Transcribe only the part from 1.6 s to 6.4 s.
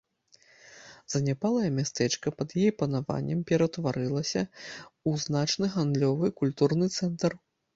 мястэчка пад яе панаваннем пераўтварылася ў значны гандлёвы і